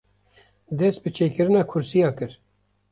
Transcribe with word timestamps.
dest 0.77 1.01
bi 1.05 1.09
çêkirina 1.17 1.63
kursîya 1.69 2.09
kir 2.17 2.31